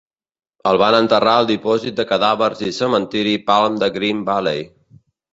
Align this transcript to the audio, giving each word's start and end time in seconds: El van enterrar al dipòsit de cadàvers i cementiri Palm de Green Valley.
El 0.69 0.77
van 0.83 0.95
enterrar 0.99 1.33
al 1.41 1.49
dipòsit 1.49 1.99
de 1.99 2.05
cadàvers 2.11 2.63
i 2.69 2.73
cementiri 2.77 3.33
Palm 3.51 3.75
de 3.83 3.91
Green 3.99 4.23
Valley. 4.31 4.65